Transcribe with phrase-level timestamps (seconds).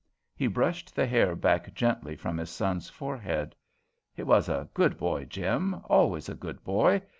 [0.35, 3.55] He brushed the hair back gently from his son's forehead.
[4.15, 7.03] "He was a good boy, Jim; always a good boy.